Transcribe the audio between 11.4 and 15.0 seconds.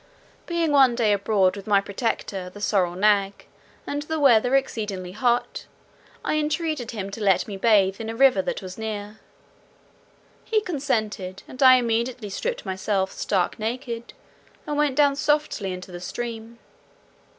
and I immediately stripped myself stark naked, and went